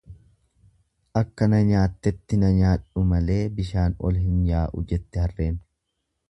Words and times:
Akka 1.19 1.47
na 1.51 1.59
nyaattetti 1.67 2.39
na 2.45 2.49
nyaadhu 2.55 3.05
malee 3.13 3.39
bishaan 3.59 3.99
ol 4.11 4.19
hin 4.23 4.41
yaa'uu 4.49 4.85
jette 4.95 5.25
harreen. 5.27 5.63